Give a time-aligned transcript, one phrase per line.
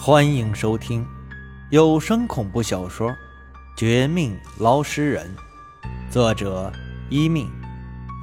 [0.00, 1.04] 欢迎收听
[1.70, 3.10] 有声恐怖小说
[3.76, 5.26] 《绝命捞尸人》，
[6.12, 6.72] 作者
[7.10, 7.50] 一命，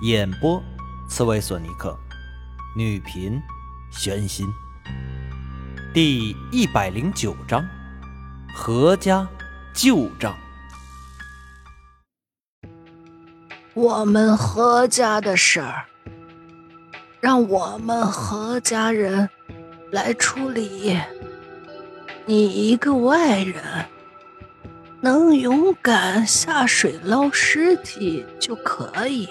[0.02, 0.64] 演播
[1.10, 1.96] 刺猬索尼克，
[2.78, 3.42] 女频
[3.92, 4.48] 玄心。
[5.94, 7.68] 第一百零九章：
[8.56, 9.28] 何家
[9.74, 10.34] 旧账。
[13.74, 15.86] 我们何家的事儿，
[17.20, 19.30] 让我们何家人
[19.92, 20.98] 来处理。
[22.28, 23.64] 你一个外人，
[25.00, 29.30] 能勇敢下水捞尸体就可以，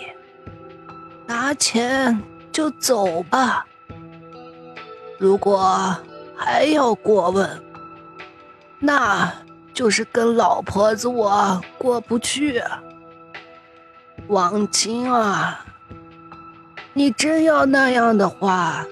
[1.27, 3.67] 拿钱就走吧。
[5.19, 5.97] 如果
[6.37, 7.51] 还要过问，
[8.79, 9.33] 那
[9.73, 12.63] 就是跟老婆子我过不去。
[14.29, 15.67] 王青啊，
[16.93, 18.87] 你真要那样的话，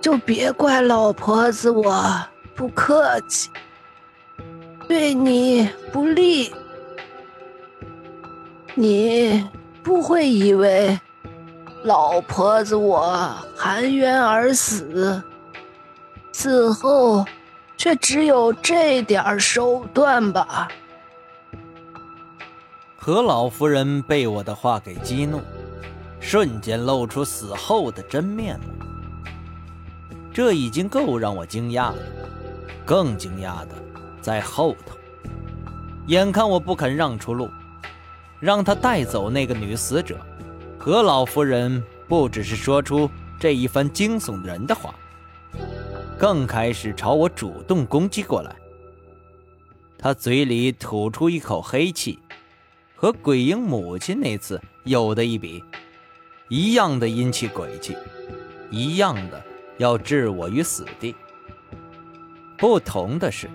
[0.00, 2.16] 就别怪老婆子我。
[2.56, 3.50] 不客气，
[4.88, 6.52] 对你不利。
[8.74, 9.46] 你
[9.82, 10.98] 不会以为
[11.84, 15.22] 老婆子我含冤而死，
[16.32, 17.24] 死后
[17.76, 20.68] 却只有这点手段吧？
[22.96, 25.40] 何老夫人被我的话给激怒，
[26.20, 28.66] 瞬间露出死后的真面目。
[30.32, 31.98] 这已经够让我惊讶了。
[32.86, 33.74] 更惊讶的
[34.22, 34.96] 在后头，
[36.06, 37.50] 眼看我不肯让出路，
[38.38, 40.16] 让他带走那个女死者，
[40.78, 44.94] 何老夫人不只是说出这一番惊悚人的话，
[46.16, 48.54] 更开始朝我主动攻击过来。
[49.98, 52.20] 他嘴里吐出一口黑气，
[52.94, 55.64] 和鬼婴母亲那次有的一比，
[56.48, 57.96] 一样的阴气鬼气，
[58.70, 59.42] 一样的
[59.78, 61.12] 要置我于死地。
[62.58, 63.50] 不同的是，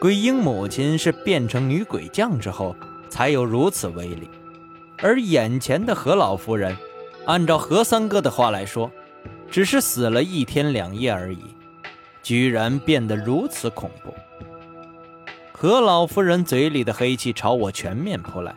[0.00, 2.74] 鬼婴母亲是变成女鬼将之后
[3.08, 4.28] 才有如此威力，
[4.98, 6.76] 而眼前的何老夫人，
[7.26, 8.90] 按照何三哥的话来说，
[9.48, 11.44] 只是死了一天两夜而已，
[12.22, 14.12] 居然变得如此恐怖。
[15.52, 18.54] 何老夫人嘴里的黑气朝我全面扑来，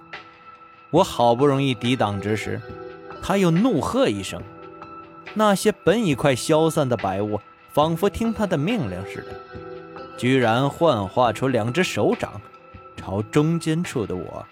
[0.89, 2.59] 我好不容易抵挡之时，
[3.21, 4.41] 她又怒喝一声，
[5.35, 7.39] 那些本已快消散的白雾。
[7.73, 9.31] 仿佛听他的命令似的，
[10.15, 12.39] 居然幻化出两只手掌，
[12.95, 14.45] 朝中间处的我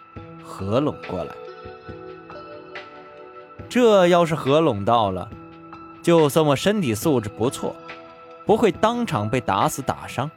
[0.44, 1.32] 合拢过来。
[3.70, 5.30] 这要是合拢到了，
[6.02, 7.76] 就算我身体素质不错，
[8.44, 10.30] 不会当场被打死打伤，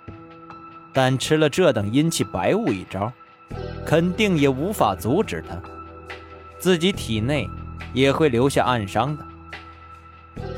[0.92, 3.10] 但吃了这等阴气白雾一招，
[3.86, 5.56] 肯定也无法阻止他，
[6.58, 7.48] 自己体内
[7.94, 9.24] 也会留下暗伤的。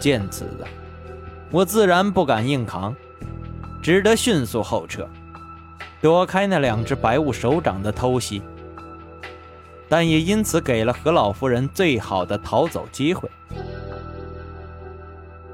[0.00, 0.44] 见此。
[1.50, 2.94] 我自然不敢硬扛，
[3.82, 5.08] 只得迅速后撤，
[6.00, 8.42] 躲开那两只白雾手掌的偷袭，
[9.88, 13.30] 但也因此给了何老夫人最好的逃走机会。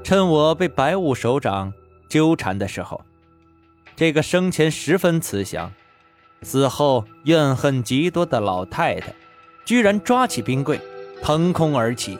[0.03, 1.71] 趁我被白雾手掌
[2.09, 3.01] 纠缠的时候，
[3.95, 5.71] 这个生前十分慈祥、
[6.41, 9.13] 死后怨恨极多的老太太，
[9.63, 10.81] 居然抓起冰柜，
[11.21, 12.17] 腾空而起，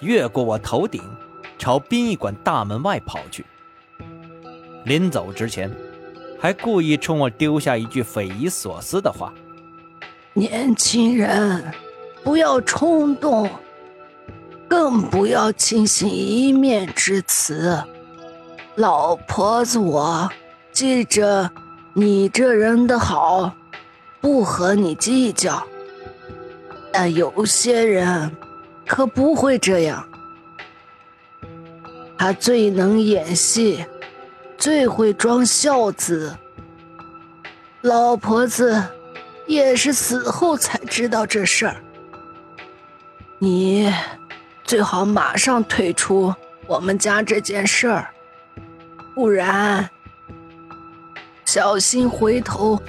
[0.00, 1.00] 越过我头顶。
[1.62, 3.46] 朝殡仪馆大门外跑去。
[4.84, 5.70] 临走之前，
[6.36, 9.32] 还故意冲我丢下一句匪夷所思的话
[10.34, 11.72] ：“年轻人，
[12.24, 13.48] 不要冲动，
[14.66, 17.80] 更不要轻信一面之词。
[18.74, 20.28] 老婆子，我
[20.72, 21.48] 记着
[21.92, 23.54] 你这人的好，
[24.20, 25.64] 不和你计较。
[26.92, 28.36] 但有些人
[28.84, 30.04] 可不会这样。”
[32.22, 33.84] 他最能演戏，
[34.56, 36.32] 最会装孝子。
[37.80, 38.80] 老婆子
[39.44, 41.74] 也是死后才知道这事儿。
[43.40, 43.92] 你
[44.62, 46.32] 最好马上退出
[46.68, 48.08] 我们家这件事儿，
[49.16, 49.90] 不然
[51.44, 52.80] 小心回头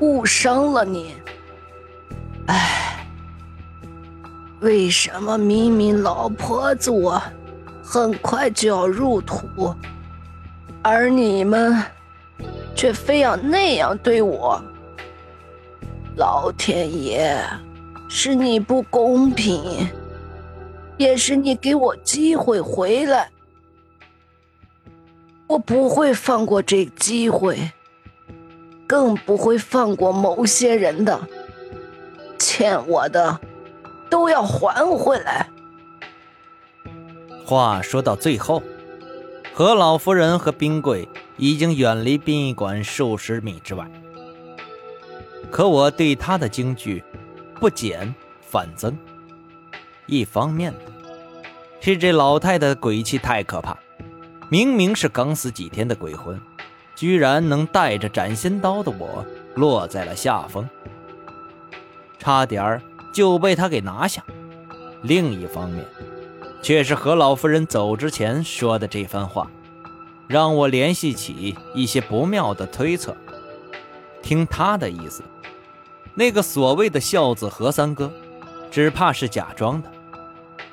[0.00, 1.14] 误伤了你。
[2.46, 3.06] 哎，
[4.58, 7.22] 为什么明明老婆子我？
[7.92, 9.74] 很快就要入土，
[10.80, 11.82] 而你们
[12.72, 14.62] 却非要那样对我。
[16.14, 17.36] 老天爷，
[18.08, 19.90] 是你不公平，
[20.98, 23.28] 也是你给我机会回来。
[25.48, 27.72] 我不会放过这机会，
[28.86, 31.20] 更不会放过某些人的。
[32.38, 33.40] 欠我的，
[34.08, 35.44] 都要还回来。
[37.50, 38.62] 话说到最后，
[39.52, 43.90] 何老夫人和冰柜已经远离殡仪馆数十米之外。
[45.50, 47.02] 可我对他的惊惧
[47.58, 48.96] 不减反增。
[50.06, 50.72] 一方面
[51.80, 53.76] 是这老太太鬼气太可怕，
[54.48, 56.40] 明明是刚死几天的鬼魂，
[56.94, 59.26] 居然能带着斩仙刀的我
[59.56, 60.68] 落在了下风，
[62.16, 62.80] 差点
[63.12, 64.22] 就被他给拿下。
[65.02, 65.84] 另一方面，
[66.62, 69.50] 却是何老夫人走之前说的这番话，
[70.28, 73.16] 让我联系起一些不妙的推测。
[74.22, 75.22] 听他的意思。
[76.14, 78.10] 那个所谓的孝子何三哥，
[78.70, 79.90] 只怕是假装的。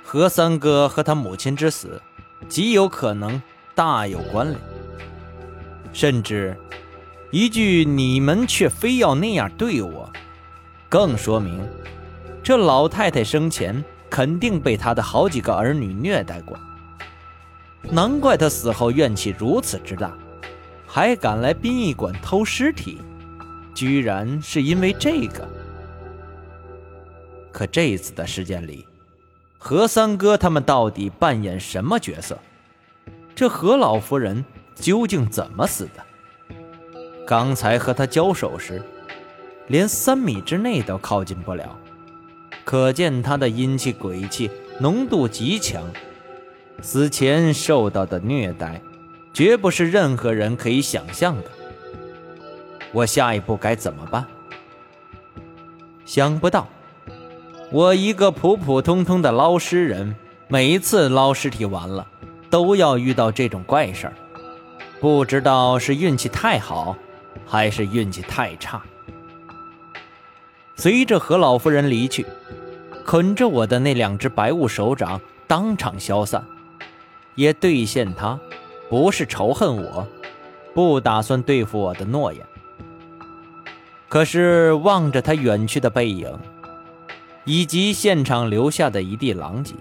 [0.03, 2.01] 何三哥和他母亲之死，
[2.49, 3.41] 极有可能
[3.75, 4.59] 大有关联。
[5.93, 6.57] 甚至
[7.31, 10.11] 一句“你们却非要那样对我”，
[10.89, 11.65] 更说明
[12.43, 16.57] 这老太太生前肯定被他的好几个儿女虐待过。
[17.89, 20.11] 难怪他死后怨气如此之大，
[20.85, 22.99] 还敢来殡仪馆偷尸体。
[23.73, 25.47] 居然是因为这个，
[27.51, 28.87] 可这次的事件里，
[29.59, 32.39] 何三哥他们到底扮演什么角色？
[33.35, 34.43] 这何老夫人
[34.73, 36.03] 究竟怎么死的？
[37.27, 38.81] 刚才和他交手时，
[39.67, 41.77] 连三米之内都靠近不了，
[42.67, 45.89] 可见他的阴气鬼气浓度极强，
[46.81, 48.81] 死前受到的虐待，
[49.33, 51.43] 绝不是任何人可以想象的。
[52.91, 54.25] 我下一步该怎么办？
[56.03, 56.67] 想不到，
[57.71, 60.13] 我一个普普通通的捞尸人，
[60.49, 62.05] 每一次捞尸体完了，
[62.49, 64.13] 都要遇到这种怪事儿。
[64.99, 66.97] 不知道是运气太好，
[67.45, 68.83] 还是运气太差。
[70.79, 72.23] 随着何老夫人离去，
[73.07, 76.43] 捆着我的那两只白雾手掌当场消散，
[77.35, 78.37] 也兑现他
[78.89, 80.05] 不是仇恨我，
[80.73, 82.45] 不打算对付我的诺言。
[84.09, 86.37] 可是望着他远去的背影，
[87.45, 89.73] 以及现场留下的一地狼藉，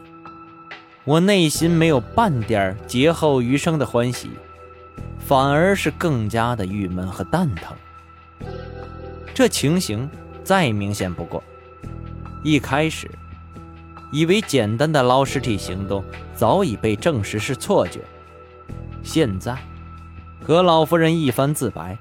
[1.03, 4.31] 我内心没有半点劫后余生的欢喜，
[5.19, 7.77] 反而是更加的郁闷和蛋疼。
[9.35, 10.09] 这情形
[10.45, 11.43] 再明显不过。
[12.47, 13.11] 一开始，
[14.13, 17.99] 以为简单的捞尸体行动早已被证实是错觉，
[19.03, 19.59] 现在，
[20.45, 21.99] 何老夫人一番自白，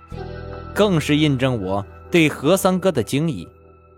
[0.71, 1.83] 更是印证我。
[2.11, 3.47] 对何三哥的惊疑，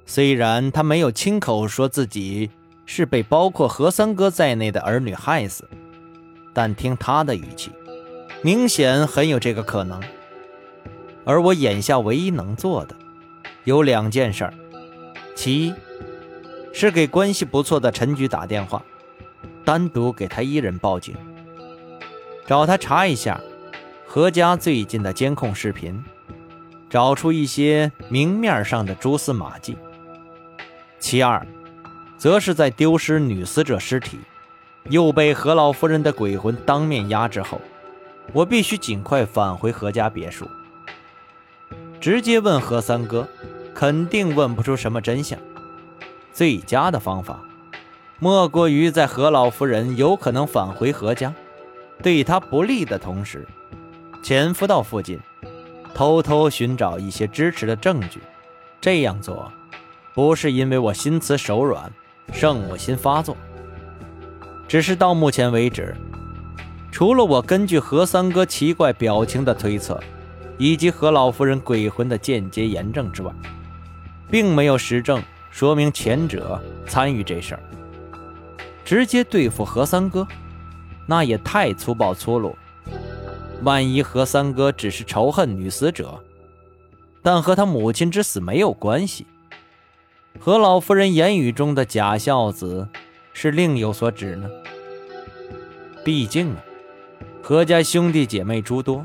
[0.06, 2.50] 虽然他没有亲口说自己
[2.86, 5.68] 是被包括何三哥在内的儿女害死，
[6.54, 7.72] 但听他的语气，
[8.42, 10.02] 明显很有这个可能。
[11.26, 12.96] 而我眼下唯一能做的，
[13.66, 14.54] 有两件事儿：
[15.36, 15.74] 其一
[16.80, 18.80] 是给关系不错的陈局打电话，
[19.66, 21.16] 单独给他一人报警，
[22.46, 23.42] 找他查一下
[24.06, 26.04] 何家最近的监控视频。
[26.88, 29.76] 找出一些明面上的蛛丝马迹。
[31.00, 31.44] 其二，
[32.16, 34.20] 则是在丢失女死者尸体，
[34.90, 37.60] 又被何老夫人的鬼魂当面压制后，
[38.34, 40.48] 我必须尽快返回何家别墅。
[42.00, 43.28] 直接问何三哥，
[43.74, 45.40] 肯定问不出什么真相。
[46.38, 47.40] 最佳的方法，
[48.20, 51.34] 莫过于在何老夫人有可能返回何家，
[52.04, 53.44] 对他不利的同时，
[54.22, 55.20] 潜伏到附近。
[55.96, 58.20] 偷偷寻找一些支持的证据，
[58.80, 59.52] 这样做，
[60.14, 61.92] 不是因为我心慈手软、
[62.32, 63.36] 圣母心发作，
[64.68, 65.96] 只是到目前为止，
[66.92, 70.00] 除了我根据何三哥奇怪表情的推测，
[70.60, 73.34] 以及何老夫人鬼魂的间接验证之外，
[74.30, 75.20] 并没有实证
[75.58, 77.64] 说明前者参与这事儿。
[78.86, 80.28] 直接对付何三哥，
[81.08, 82.56] 那也太粗暴粗鲁。
[83.64, 86.24] 万一何三哥只是仇恨女死者，
[87.24, 89.26] 但和他母亲之死没有关系，
[90.40, 92.88] 何老夫人言语中的假孝子
[93.34, 94.48] 是另有所指呢？
[96.06, 96.58] 毕竟啊，
[97.42, 99.04] 何家兄弟姐妹诸多，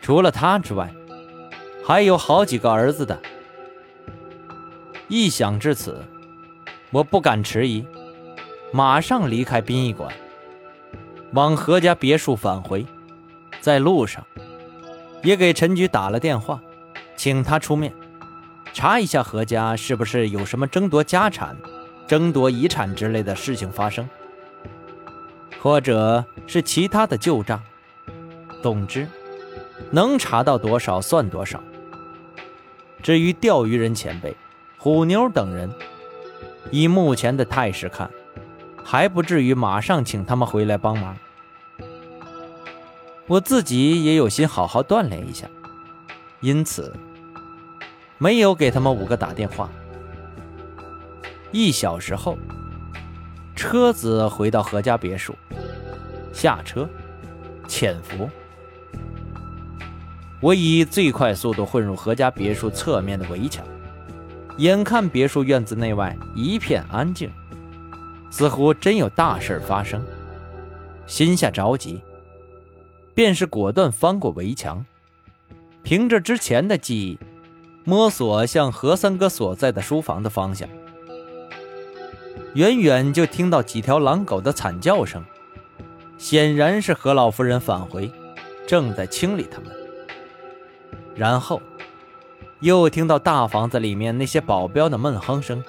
[0.00, 0.94] 除了他之外，
[1.84, 3.20] 还有好几个儿子的。
[5.08, 6.04] 一想至此，
[6.90, 7.84] 我不敢迟疑，
[8.72, 10.12] 马上离开殡仪馆，
[11.32, 12.84] 往何家别墅返回。
[13.60, 14.24] 在路上，
[15.22, 16.60] 也给陈局打了电话，
[17.16, 17.92] 请他出面
[18.72, 21.56] 查一下何家是不是有什么争夺家产、
[22.06, 24.08] 争夺遗产之类的事情发生，
[25.60, 27.60] 或者是其他的旧账。
[28.62, 29.08] 总之，
[29.90, 31.62] 能查到多少算多少。
[33.02, 34.36] 至于钓鱼人前辈、
[34.78, 35.68] 虎妞等人，
[36.70, 38.08] 以目前的态势看，
[38.84, 41.16] 还不至于马上请他们回来帮忙。
[43.26, 45.46] 我自己也有心好好锻炼一下，
[46.40, 46.94] 因此
[48.18, 49.68] 没有给他们五个打电话。
[51.50, 52.38] 一小时后，
[53.56, 55.34] 车子回到何家别墅，
[56.32, 56.88] 下车，
[57.66, 58.30] 潜伏。
[60.40, 63.66] 我以最快速度混入何家别墅侧面的围墙，
[64.58, 67.30] 眼看别墅院子内外一片安静，
[68.28, 70.04] 似乎真有大事发生，
[71.06, 72.00] 心下着急，
[73.14, 74.84] 便是果断翻过围墙，
[75.84, 77.18] 凭着之前的记忆，
[77.84, 80.68] 摸索向何三哥所在的书房的方向。
[82.54, 85.24] 远远就听到几条狼狗的惨叫声，
[86.16, 88.10] 显然是何老夫人返回，
[88.66, 89.70] 正在清理他们。
[91.14, 91.62] 然后，
[92.60, 95.62] 又听到大房子里面那些保镖的闷哼声，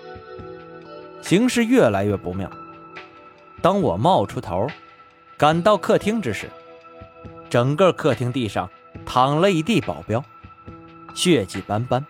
[1.21, 2.49] 形势越来越不妙。
[3.61, 4.67] 当我冒出头，
[5.37, 6.49] 赶到客厅之时，
[7.49, 8.69] 整个客厅地上
[9.05, 10.23] 躺了一地保镖，
[11.13, 12.03] 血迹斑斑，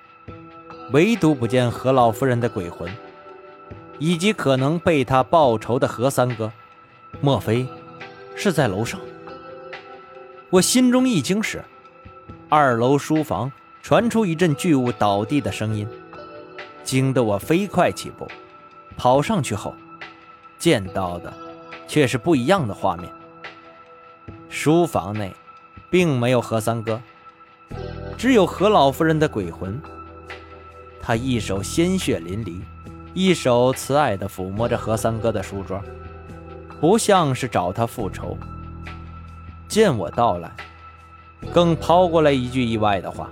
[0.92, 2.90] 唯独不见何老夫人的鬼魂，
[3.98, 6.52] 以及可能被他报仇的何三哥，
[7.20, 7.68] 莫非
[8.36, 9.00] 是在楼上？
[10.50, 11.64] 我心中一惊时。
[12.48, 15.88] 二楼书房传出一阵巨物倒地的声音，
[16.84, 18.28] 惊得我飞快起步，
[18.96, 19.74] 跑上去后，
[20.58, 21.34] 见到的
[21.88, 23.12] 却是不一样的画面。
[24.50, 25.34] 书房内
[25.90, 27.02] 并没有何三哥，
[28.18, 29.80] 只有何老夫人的鬼魂。
[31.02, 32.62] 他一手鲜血淋漓，
[33.14, 35.82] 一手慈爱地抚摸着何三哥的书桌，
[36.80, 38.38] 不像是找他复仇。
[39.68, 40.52] 见我到来。
[41.54, 43.32] 更抛过来一句意外的话：“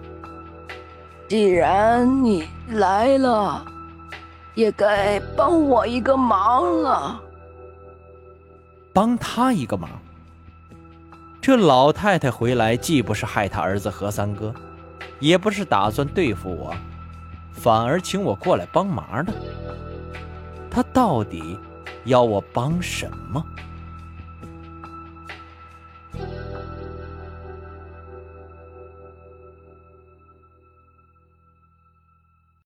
[1.28, 3.66] 既然你来了，
[4.56, 7.22] 也该帮我一个忙了。
[8.94, 9.90] 帮他一个忙。
[11.42, 14.54] 这老太太回来，既不是害他儿子何三哥，
[15.20, 16.74] 也不是打算对付我，
[17.52, 19.34] 反而请我过来帮忙的。
[20.72, 21.60] 她到底
[22.06, 23.44] 要我帮什么？”